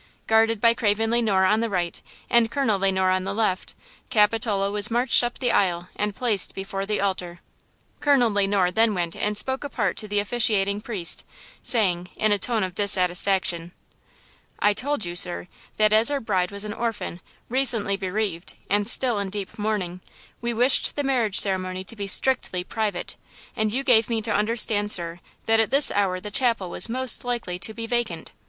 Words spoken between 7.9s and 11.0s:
Colonel Le Noir then went and spoke apart to the officiating